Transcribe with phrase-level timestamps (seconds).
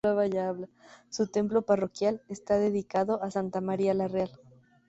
[1.11, 4.31] Su templo parroquial está dedicado a Santa María la Real.